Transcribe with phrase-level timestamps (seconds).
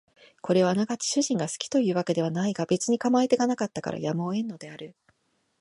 [0.41, 4.95] これはあながち主人が好きという訳ではないが別に構い手がなかったからやむを得んのである